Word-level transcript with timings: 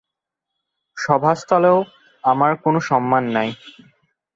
সভাস্থলেও 0.97 1.77
আমার 2.23 2.51
কোনো 2.63 2.79
সম্মান 2.89 3.23
নাই। 3.35 3.49